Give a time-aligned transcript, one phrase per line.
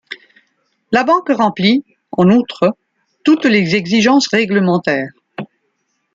[0.91, 2.75] La banque remplit, en outre,
[3.23, 5.11] toutes les exigences réglementaires.